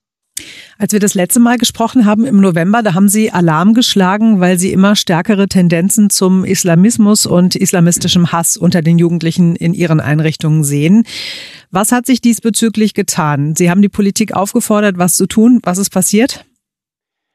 Als 0.82 0.92
wir 0.92 0.98
das 0.98 1.14
letzte 1.14 1.38
Mal 1.38 1.58
gesprochen 1.58 2.06
haben 2.06 2.24
im 2.24 2.40
November, 2.40 2.82
da 2.82 2.94
haben 2.94 3.08
Sie 3.08 3.30
Alarm 3.30 3.72
geschlagen, 3.72 4.40
weil 4.40 4.58
Sie 4.58 4.72
immer 4.72 4.96
stärkere 4.96 5.46
Tendenzen 5.46 6.10
zum 6.10 6.44
Islamismus 6.44 7.24
und 7.24 7.54
islamistischem 7.54 8.32
Hass 8.32 8.56
unter 8.56 8.82
den 8.82 8.98
Jugendlichen 8.98 9.54
in 9.54 9.74
Ihren 9.74 10.00
Einrichtungen 10.00 10.64
sehen. 10.64 11.04
Was 11.70 11.92
hat 11.92 12.06
sich 12.06 12.20
diesbezüglich 12.20 12.94
getan? 12.94 13.54
Sie 13.54 13.70
haben 13.70 13.80
die 13.80 13.88
Politik 13.88 14.34
aufgefordert, 14.34 14.98
was 14.98 15.14
zu 15.14 15.26
tun. 15.26 15.60
Was 15.62 15.78
ist 15.78 15.90
passiert? 15.90 16.44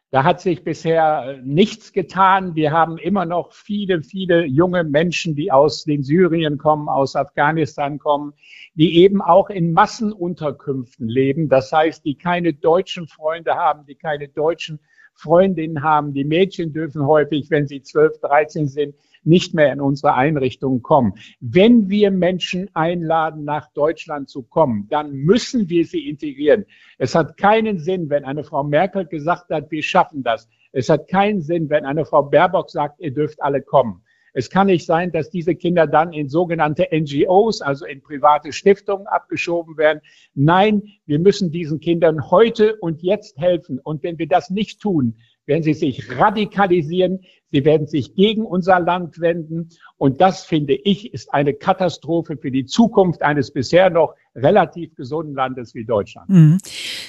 Da 0.10 0.24
hat 0.24 0.40
sich 0.40 0.64
bisher 0.64 1.38
nichts 1.44 1.92
getan. 1.92 2.56
Wir 2.56 2.72
haben 2.72 2.98
immer 2.98 3.26
noch 3.26 3.52
viele, 3.52 4.04
viele 4.04 4.46
junge 4.46 4.86
Menschen, 4.86 5.36
die 5.36 5.52
aus 5.52 5.84
den 5.84 6.02
Syrien 6.02 6.58
kommen, 6.58 6.88
aus 6.88 7.18
Afghanistan 7.18 8.00
kommen, 8.00 8.34
die 8.74 9.00
eben 9.00 9.22
auch 9.22 9.50
in 9.50 9.74
Massenunterkünften 9.74 11.10
leben. 11.10 11.50
Das 11.50 11.74
heißt, 11.74 12.06
die 12.06 12.16
keine 12.16 12.54
deutschen 12.54 13.08
Freunde 13.10 13.56
haben, 13.56 13.86
die 13.86 13.96
keine 13.96 14.30
deutschen 14.30 14.80
Freundinnen 15.18 15.84
haben. 15.84 16.14
Die 16.14 16.24
Mädchen 16.24 16.74
dürfen 16.74 17.06
häufig, 17.06 17.50
wenn 17.50 17.68
sie 17.68 17.82
12, 17.82 18.20
13 18.22 18.68
sind, 18.68 18.96
nicht 19.24 19.54
mehr 19.54 19.74
in 19.74 19.82
unsere 19.82 20.14
Einrichtungen 20.14 20.82
kommen. 20.82 21.14
Wenn 21.40 21.90
wir 21.90 22.12
Menschen 22.12 22.70
einladen, 22.74 23.44
nach 23.44 23.72
Deutschland 23.74 24.30
zu 24.30 24.44
kommen, 24.44 24.88
dann 24.90 25.12
müssen 25.12 25.70
wir 25.70 25.86
sie 25.86 26.08
integrieren. 26.08 26.66
Es 26.98 27.14
hat 27.14 27.36
keinen 27.38 27.78
Sinn, 27.80 28.10
wenn 28.10 28.24
eine 28.24 28.44
Frau 28.44 28.64
Merkel 28.64 29.06
gesagt 29.06 29.50
hat, 29.50 29.70
wir 29.70 29.84
schaffen 29.84 30.24
das. 30.24 30.48
Es 30.72 30.90
hat 30.90 31.08
keinen 31.08 31.42
Sinn, 31.42 31.70
wenn 31.70 31.86
eine 31.86 32.06
Frau 32.06 32.24
Baerbock 32.24 32.70
sagt, 32.70 33.00
ihr 33.00 33.14
dürft 33.14 33.42
alle 33.42 33.62
kommen. 33.62 34.02
Es 34.38 34.52
kann 34.52 34.68
nicht 34.68 34.86
sein, 34.86 35.12
dass 35.12 35.32
diese 35.32 35.56
Kinder 35.56 35.88
dann 35.88 36.14
in 36.14 36.30
sogenannte 36.30 36.88
NGOs, 36.94 37.64
also 37.64 37.88
in 37.88 38.04
private 38.04 38.54
Stiftungen 38.54 39.08
abgeschoben 39.08 39.78
werden. 39.78 40.00
Nein, 40.36 40.84
wir 41.08 41.18
müssen 41.18 41.50
diesen 41.50 41.80
Kindern 41.80 42.30
heute 42.30 42.76
und 42.76 43.02
jetzt 43.02 43.40
helfen. 43.40 43.80
Und 43.80 44.04
wenn 44.04 44.20
wir 44.20 44.28
das 44.28 44.52
nicht 44.52 44.80
tun, 44.80 45.16
werden 45.48 45.64
sie 45.64 45.74
sich 45.74 46.04
radikalisieren, 46.18 47.22
sie 47.52 47.66
werden 47.66 47.88
sich 47.88 48.14
gegen 48.16 48.46
unser 48.46 48.80
Land 48.80 49.20
wenden. 49.20 49.70
Und 49.98 50.22
das, 50.22 50.46
finde 50.46 50.74
ich, 50.76 51.14
ist 51.14 51.34
eine 51.34 51.54
Katastrophe 51.54 52.38
für 52.38 52.52
die 52.52 52.66
Zukunft 52.66 53.22
eines 53.22 53.52
bisher 53.52 53.90
noch 53.90 54.14
relativ 54.36 54.94
gesunden 54.96 55.34
Landes 55.34 55.74
wie 55.74 55.86
Deutschland. 55.86 56.30
Mhm. 56.30 56.58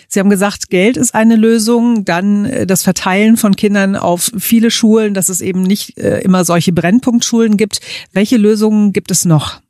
Sie 0.08 0.20
haben 0.20 0.30
gesagt, 0.30 0.70
Geld 0.70 0.96
ist 0.96 1.14
eine 1.14 1.36
Lösung, 1.36 2.04
dann 2.04 2.46
äh, 2.46 2.66
das 2.66 2.82
Verteilen 2.82 3.36
von 3.36 3.56
Kindern 3.56 3.96
auf 3.96 4.30
viele 4.38 4.70
Schulen, 4.70 5.12
dass 5.12 5.28
es 5.28 5.40
eben 5.40 5.62
nicht 5.62 5.98
äh, 5.98 6.20
immer 6.20 6.44
solche 6.44 6.72
Brennpunktschulen 6.72 7.56
gibt. 7.56 7.80
Welche 8.12 8.36
Lösungen 8.36 8.92
gibt 8.92 9.10
es 9.10 9.24
noch? 9.24 9.60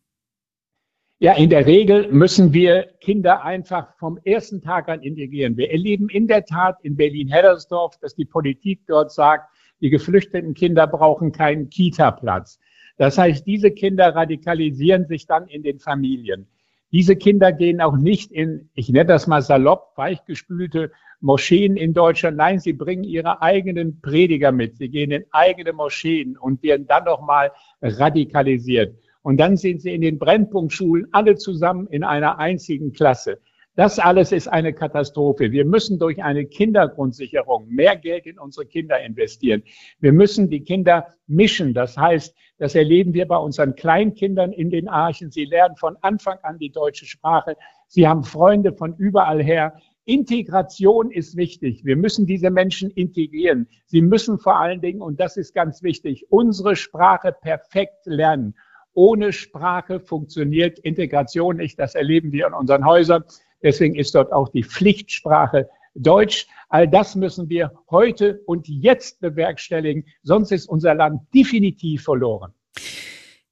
Ja, 1.21 1.33
in 1.33 1.51
der 1.51 1.67
Regel 1.67 2.13
müssen 2.13 2.53
wir 2.53 2.91
Kinder 3.01 3.43
einfach 3.43 3.97
vom 3.99 4.21
ersten 4.23 4.63
Tag 4.63 4.89
an 4.89 5.03
integrieren. 5.03 5.57
Wir 5.57 5.73
erleben 5.73 6.09
in 6.09 6.29
der 6.29 6.45
Tat 6.45 6.77
in 6.85 6.95
Berlin-Hellersdorf, 6.95 7.99
dass 7.99 8.15
die 8.15 8.25
Politik 8.25 8.83
dort 8.87 9.11
sagt, 9.11 9.51
die 9.81 9.91
geflüchteten 9.91 10.55
Kinder 10.55 10.87
brauchen 10.87 11.33
keinen 11.33 11.71
Kita-Platz. 11.71 12.61
Das 12.99 13.19
heißt, 13.19 13.45
diese 13.49 13.73
Kinder 13.73 14.15
radikalisieren 14.15 15.07
sich 15.09 15.27
dann 15.27 15.49
in 15.49 15.65
den 15.65 15.81
Familien. 15.81 16.47
Diese 16.93 17.17
Kinder 17.17 17.53
gehen 17.53 17.81
auch 17.81 17.97
nicht 17.97 18.31
in, 18.31 18.71
ich 18.75 18.89
nenne 18.89 19.07
das 19.07 19.27
mal 19.27 19.43
salopp, 19.43 19.95
weichgespülte 19.97 20.93
Moscheen 21.21 21.77
in 21.77 21.95
Deutschland. 21.95 22.37
Nein, 22.37 22.61
sie 22.61 22.73
bringen 22.73 23.03
ihre 23.03 23.43
eigenen 23.43 24.01
Prediger 24.01 24.53
mit. 24.53 24.77
Sie 24.77 24.89
gehen 24.89 25.11
in 25.11 25.25
eigene 25.33 25.73
Moscheen 25.73 26.39
und 26.39 26.63
werden 26.63 26.87
dann 26.87 27.05
nochmal 27.05 27.51
radikalisiert. 27.83 28.95
Und 29.29 29.37
dann 29.37 29.59
sind 29.59 29.83
sie 29.83 29.93
in 29.93 30.01
den 30.01 30.19
Brennpunktschulen 30.19 31.09
alle 31.13 31.37
zusammen 31.37 31.87
in 31.89 32.03
einer 32.03 32.39
einzigen 32.39 32.95
Klasse. 32.95 33.43
Das 33.77 33.99
alles 33.99 34.33
ist 34.33 34.49
eine 34.49 34.73
Katastrophe. 34.73 35.53
Wir 35.53 35.67
müssen 35.67 35.99
durch 35.99 36.25
eine 36.25 36.47
Kindergrundsicherung 36.47 37.69
mehr 37.69 37.95
Geld 37.97 38.25
in 38.25 38.39
unsere 38.39 38.65
Kinder 38.65 38.99
investieren. 38.99 39.63
Wir 40.01 40.15
müssen 40.15 40.49
die 40.49 40.63
Kinder 40.63 41.09
mischen. 41.27 41.75
Das 41.75 41.99
heißt, 41.99 42.35
das 42.57 42.75
erleben 42.75 43.13
wir 43.13 43.29
bei 43.29 43.37
unseren 43.37 43.75
Kleinkindern 43.75 44.51
in 44.51 44.71
den 44.71 44.89
Archen. 44.89 45.31
Sie 45.31 45.45
lernen 45.45 45.77
von 45.77 45.99
Anfang 46.01 46.39
an 46.43 46.57
die 46.57 46.71
deutsche 46.71 47.05
Sprache. 47.05 47.55
Sie 47.87 48.09
haben 48.09 48.25
Freunde 48.25 48.73
von 48.73 48.97
überall 48.97 49.43
her. 49.43 49.75
Integration 50.07 51.11
ist 51.11 51.37
wichtig. 51.37 51.85
Wir 51.85 51.97
müssen 51.97 52.25
diese 52.25 52.49
Menschen 52.49 52.91
integrieren. 52.93 53.69
Sie 53.85 54.01
müssen 54.01 54.39
vor 54.39 54.59
allen 54.59 54.81
Dingen, 54.81 55.03
und 55.03 55.21
das 55.21 55.37
ist 55.37 55.55
ganz 55.55 55.83
wichtig, 55.83 56.25
unsere 56.31 56.77
Sprache 56.77 57.37
perfekt 57.39 58.07
lernen. 58.07 58.55
Ohne 58.99 59.33
Sprache 59.33 60.01
funktioniert 60.01 60.81
Integration 60.81 61.59
nicht. 61.59 61.79
Das 61.79 61.95
erleben 61.95 62.33
wir 62.33 62.49
in 62.49 62.53
unseren 62.53 62.85
Häusern. 62.85 63.23
Deswegen 63.63 63.95
ist 63.95 64.13
dort 64.17 64.33
auch 64.33 64.49
die 64.49 64.65
Pflichtsprache 64.65 65.69
Deutsch. 65.95 66.49
All 66.69 66.89
das 66.89 67.15
müssen 67.15 67.49
wir 67.49 67.71
heute 67.93 68.41
und 68.47 68.67
jetzt 68.67 69.21
bewerkstelligen. 69.21 70.05
Sonst 70.25 70.51
ist 70.51 70.69
unser 70.69 70.97
Land 70.97 71.23
definitiv 71.33 72.03
verloren. 72.03 72.53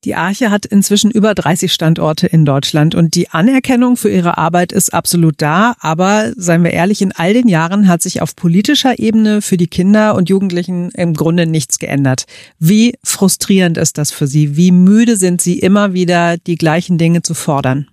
Die 0.06 0.14
Arche 0.14 0.52
hat 0.52 0.66
inzwischen 0.66 1.10
über 1.10 1.34
30 1.34 1.72
Standorte 1.72 2.28
in 2.28 2.44
Deutschland 2.44 2.94
und 2.94 3.16
die 3.16 3.30
Anerkennung 3.30 3.96
für 3.96 4.08
ihre 4.08 4.38
Arbeit 4.38 4.70
ist 4.70 4.94
absolut 4.94 5.42
da. 5.42 5.74
Aber 5.80 6.32
seien 6.36 6.62
wir 6.62 6.70
ehrlich, 6.70 7.02
in 7.02 7.10
all 7.10 7.34
den 7.34 7.48
Jahren 7.48 7.88
hat 7.88 8.02
sich 8.02 8.22
auf 8.22 8.36
politischer 8.36 9.00
Ebene 9.00 9.42
für 9.42 9.56
die 9.56 9.66
Kinder 9.66 10.14
und 10.14 10.28
Jugendlichen 10.28 10.90
im 10.90 11.12
Grunde 11.12 11.44
nichts 11.46 11.80
geändert. 11.80 12.26
Wie 12.60 12.94
frustrierend 13.02 13.78
ist 13.78 13.98
das 13.98 14.12
für 14.12 14.28
Sie? 14.28 14.56
Wie 14.56 14.70
müde 14.70 15.16
sind 15.16 15.40
Sie 15.40 15.58
immer 15.58 15.92
wieder, 15.92 16.36
die 16.36 16.54
gleichen 16.54 16.98
Dinge 16.98 17.22
zu 17.22 17.34
fordern? 17.34 17.88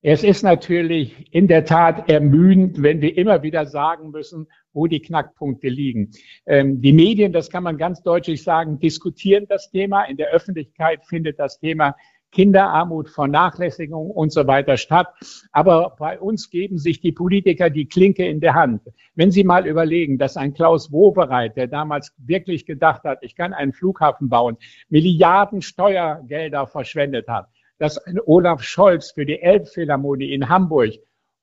Es 0.00 0.22
ist 0.22 0.44
natürlich 0.44 1.34
in 1.34 1.48
der 1.48 1.64
Tat 1.64 2.08
ermüdend, 2.08 2.80
wenn 2.80 3.02
wir 3.02 3.18
immer 3.18 3.42
wieder 3.42 3.66
sagen 3.66 4.12
müssen, 4.12 4.46
wo 4.72 4.86
die 4.86 5.00
Knackpunkte 5.00 5.68
liegen. 5.68 6.12
Ähm, 6.46 6.80
die 6.80 6.92
Medien, 6.92 7.32
das 7.32 7.50
kann 7.50 7.64
man 7.64 7.78
ganz 7.78 8.02
deutlich 8.02 8.44
sagen, 8.44 8.78
diskutieren 8.78 9.46
das 9.48 9.70
Thema. 9.72 10.04
In 10.04 10.16
der 10.16 10.28
Öffentlichkeit 10.28 11.04
findet 11.04 11.40
das 11.40 11.58
Thema 11.58 11.96
Kinderarmut, 12.30 13.10
Vernachlässigung 13.10 14.08
und 14.12 14.32
so 14.32 14.46
weiter 14.46 14.76
statt. 14.76 15.08
Aber 15.50 15.96
bei 15.98 16.20
uns 16.20 16.48
geben 16.48 16.78
sich 16.78 17.00
die 17.00 17.10
Politiker 17.10 17.68
die 17.68 17.86
Klinke 17.86 18.24
in 18.24 18.38
der 18.38 18.54
Hand. 18.54 18.82
Wenn 19.16 19.32
Sie 19.32 19.42
mal 19.42 19.66
überlegen, 19.66 20.16
dass 20.16 20.36
ein 20.36 20.54
Klaus 20.54 20.92
Wobereit, 20.92 21.56
der 21.56 21.66
damals 21.66 22.14
wirklich 22.18 22.66
gedacht 22.66 23.02
hat, 23.02 23.18
ich 23.22 23.34
kann 23.34 23.52
einen 23.52 23.72
Flughafen 23.72 24.28
bauen, 24.28 24.58
Milliarden 24.90 25.60
Steuergelder 25.60 26.68
verschwendet 26.68 27.26
hat, 27.26 27.48
dass 27.78 28.00
Olaf 28.26 28.62
Scholz 28.62 29.12
für 29.12 29.24
die 29.24 29.40
Elbphilharmonie 29.40 30.32
in 30.32 30.48
Hamburg 30.48 30.92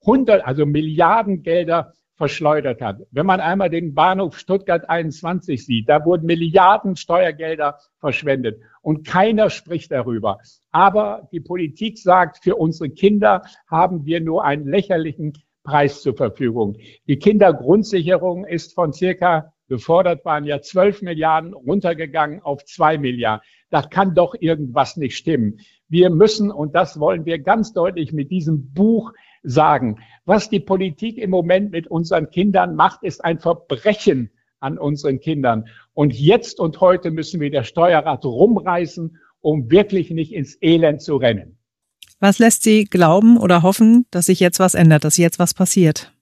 100, 0.01 0.45
also 0.45 0.65
Milliardengelder 0.65 1.93
verschleudert 2.15 2.81
hat. 2.81 3.01
Wenn 3.11 3.25
man 3.25 3.41
einmal 3.41 3.69
den 3.69 3.93
Bahnhof 3.93 4.37
Stuttgart 4.37 4.89
21 4.89 5.65
sieht, 5.65 5.89
da 5.89 6.05
wurden 6.05 6.25
Milliarden 6.25 6.95
Steuergelder 6.95 7.79
verschwendet 7.99 8.61
und 8.81 9.05
keiner 9.05 9.49
spricht 9.49 9.91
darüber. 9.91 10.39
Aber 10.71 11.27
die 11.31 11.41
Politik 11.41 11.97
sagt, 11.97 12.43
für 12.43 12.55
unsere 12.55 12.89
Kinder 12.89 13.41
haben 13.67 14.05
wir 14.05 14.21
nur 14.21 14.45
einen 14.45 14.67
lächerlichen 14.67 15.33
Preis 15.63 16.01
zur 16.01 16.15
Verfügung. 16.15 16.77
Die 17.07 17.17
Kindergrundsicherung 17.17 18.45
ist 18.45 18.73
von 18.73 18.93
circa 18.93 19.51
gefordert 19.67 20.25
waren 20.25 20.45
ja 20.45 20.61
12 20.61 21.01
Milliarden 21.01 21.53
runtergegangen 21.53 22.41
auf 22.41 22.63
2 22.65 22.97
Milliarden. 22.97 23.45
Da 23.69 23.81
kann 23.81 24.15
doch 24.15 24.35
irgendwas 24.39 24.97
nicht 24.97 25.17
stimmen. 25.17 25.59
Wir 25.87 26.09
müssen, 26.09 26.51
und 26.51 26.75
das 26.75 26.99
wollen 26.99 27.25
wir 27.25 27.39
ganz 27.39 27.73
deutlich 27.73 28.13
mit 28.13 28.31
diesem 28.31 28.73
Buch 28.73 29.13
sagen. 29.43 29.99
Was 30.25 30.49
die 30.49 30.59
Politik 30.59 31.17
im 31.17 31.29
Moment 31.29 31.71
mit 31.71 31.87
unseren 31.87 32.29
Kindern 32.29 32.75
macht, 32.75 33.03
ist 33.03 33.23
ein 33.23 33.39
Verbrechen 33.39 34.31
an 34.59 34.77
unseren 34.77 35.19
Kindern. 35.19 35.67
Und 35.93 36.13
jetzt 36.13 36.59
und 36.59 36.81
heute 36.81 37.11
müssen 37.11 37.39
wir 37.39 37.51
das 37.51 37.67
Steuerrad 37.67 38.25
rumreißen, 38.25 39.17
um 39.41 39.69
wirklich 39.69 40.09
nicht 40.09 40.33
ins 40.33 40.57
Elend 40.61 41.01
zu 41.01 41.17
rennen. 41.17 41.57
Was 42.19 42.39
lässt 42.39 42.63
Sie 42.63 42.85
glauben 42.85 43.37
oder 43.37 43.61
hoffen, 43.61 44.05
dass 44.09 44.27
sich 44.27 44.39
jetzt 44.39 44.59
was 44.59 44.73
ändert, 44.73 45.03
dass 45.03 45.17
jetzt 45.17 45.37
was 45.37 45.53
passiert? 45.53 46.14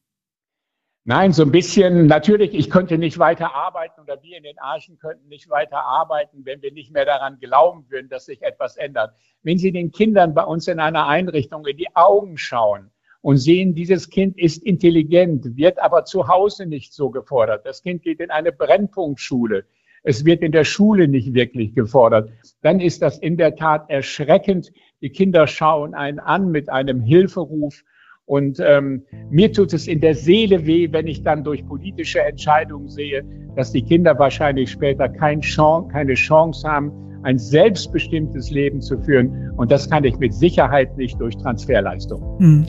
Nein, 1.05 1.33
so 1.33 1.43
ein 1.43 1.51
bisschen, 1.51 2.07
natürlich, 2.07 2.53
ich 2.53 2.69
könnte 2.69 2.97
nicht 2.97 3.19
weiter 3.19 3.53
arbeiten 3.53 3.99
oder 3.99 4.23
wir 4.23 4.37
in 4.37 4.43
den 4.43 4.57
Archen 4.57 4.97
könnten 4.99 5.27
nicht 5.27 5.49
weiter 5.49 5.79
arbeiten, 5.79 6.45
wenn 6.45 6.61
wir 6.61 6.71
nicht 6.71 6.93
mehr 6.93 7.03
daran 7.03 7.39
glauben 7.41 7.85
würden, 7.89 8.07
dass 8.07 8.23
sich 8.25 8.41
etwas 8.41 8.77
ändert. 8.77 9.13
Wenn 9.41 9.57
Sie 9.57 9.73
den 9.73 9.91
Kindern 9.91 10.33
bei 10.33 10.45
uns 10.45 10.69
in 10.69 10.79
einer 10.79 11.05
Einrichtung 11.05 11.65
in 11.65 11.75
die 11.75 11.93
Augen 11.93 12.37
schauen 12.37 12.89
und 13.19 13.35
sehen, 13.35 13.75
dieses 13.75 14.09
Kind 14.09 14.37
ist 14.37 14.63
intelligent, 14.63 15.57
wird 15.57 15.77
aber 15.79 16.05
zu 16.05 16.29
Hause 16.29 16.67
nicht 16.67 16.93
so 16.93 17.09
gefordert. 17.09 17.65
Das 17.65 17.83
Kind 17.83 18.01
geht 18.03 18.21
in 18.21 18.31
eine 18.31 18.53
Brennpunktschule. 18.53 19.65
Es 20.03 20.23
wird 20.23 20.41
in 20.41 20.53
der 20.53 20.63
Schule 20.63 21.09
nicht 21.09 21.33
wirklich 21.33 21.75
gefordert. 21.75 22.29
Dann 22.61 22.79
ist 22.79 23.01
das 23.01 23.17
in 23.17 23.35
der 23.35 23.57
Tat 23.57 23.89
erschreckend. 23.89 24.71
Die 25.01 25.09
Kinder 25.09 25.47
schauen 25.47 25.95
einen 25.95 26.19
an 26.19 26.49
mit 26.49 26.69
einem 26.69 27.01
Hilferuf 27.01 27.83
und 28.25 28.59
ähm, 28.65 29.03
mir 29.29 29.51
tut 29.51 29.73
es 29.73 29.87
in 29.87 29.99
der 29.99 30.15
Seele 30.15 30.65
weh, 30.65 30.87
wenn 30.91 31.07
ich 31.07 31.23
dann 31.23 31.43
durch 31.43 31.65
politische 31.65 32.21
Entscheidungen 32.21 32.87
sehe, 32.87 33.23
dass 33.55 33.71
die 33.71 33.81
Kinder 33.81 34.17
wahrscheinlich 34.17 34.71
später 34.71 35.09
kein 35.09 35.41
Chance, 35.41 35.89
keine 35.91 36.13
Chance 36.13 36.67
haben, 36.67 36.91
ein 37.23 37.37
selbstbestimmtes 37.37 38.49
Leben 38.49 38.81
zu 38.81 38.97
führen. 38.99 39.51
Und 39.57 39.71
das 39.71 39.89
kann 39.89 40.03
ich 40.03 40.17
mit 40.17 40.33
Sicherheit 40.33 40.95
nicht 40.97 41.19
durch 41.19 41.35
Transferleistung. 41.37 42.21
Hm. 42.39 42.65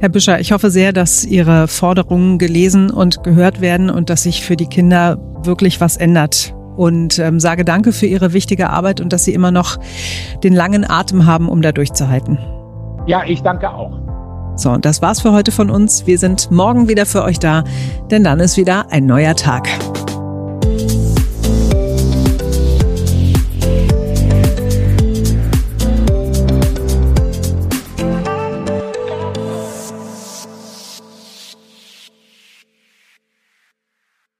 Herr 0.00 0.08
Büscher, 0.08 0.40
ich 0.40 0.50
hoffe 0.50 0.70
sehr, 0.70 0.92
dass 0.92 1.24
Ihre 1.24 1.68
Forderungen 1.68 2.38
gelesen 2.38 2.90
und 2.90 3.22
gehört 3.22 3.60
werden 3.60 3.88
und 3.88 4.10
dass 4.10 4.24
sich 4.24 4.42
für 4.42 4.56
die 4.56 4.66
Kinder 4.66 5.18
wirklich 5.44 5.80
was 5.80 5.96
ändert. 5.96 6.54
Und 6.76 7.18
ähm, 7.20 7.38
sage 7.38 7.64
danke 7.64 7.92
für 7.92 8.06
Ihre 8.06 8.32
wichtige 8.32 8.70
Arbeit 8.70 9.00
und 9.00 9.12
dass 9.12 9.24
Sie 9.24 9.34
immer 9.34 9.52
noch 9.52 9.78
den 10.42 10.54
langen 10.54 10.88
Atem 10.88 11.26
haben, 11.26 11.48
um 11.48 11.62
da 11.62 11.70
durchzuhalten. 11.70 12.38
Ja, 13.06 13.22
ich 13.24 13.42
danke 13.42 13.70
auch. 13.70 14.11
So, 14.56 14.70
und 14.70 14.84
das 14.84 15.02
war's 15.02 15.22
für 15.22 15.32
heute 15.32 15.52
von 15.52 15.70
uns. 15.70 16.06
Wir 16.06 16.18
sind 16.18 16.50
morgen 16.50 16.88
wieder 16.88 17.06
für 17.06 17.22
euch 17.22 17.38
da, 17.38 17.64
denn 18.10 18.24
dann 18.24 18.40
ist 18.40 18.56
wieder 18.56 18.86
ein 18.90 19.06
neuer 19.06 19.34
Tag. 19.34 19.68